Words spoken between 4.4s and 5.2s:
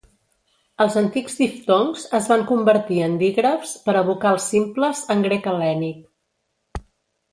simples